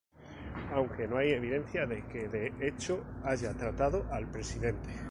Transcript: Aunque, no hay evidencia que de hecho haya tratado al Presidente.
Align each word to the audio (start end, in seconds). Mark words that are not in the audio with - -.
Aunque, 0.73 1.07
no 1.07 1.17
hay 1.19 1.29
evidencia 1.33 1.85
que 2.11 2.27
de 2.27 2.51
hecho 2.59 3.03
haya 3.23 3.53
tratado 3.53 4.07
al 4.11 4.25
Presidente. 4.31 4.89